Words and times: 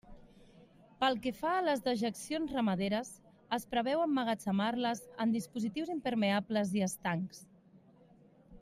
Pel 1.01 1.17
que 1.25 1.33
fa 1.41 1.51
a 1.57 1.65
les 1.65 1.83
dejeccions 1.87 2.55
ramaderes, 2.57 3.11
es 3.59 3.67
preveu 3.75 4.01
emmagatzemar-les 4.07 5.03
en 5.27 5.37
dispositius 5.37 5.93
impermeables 5.97 6.73
i 6.81 6.85
estancs. 6.89 7.45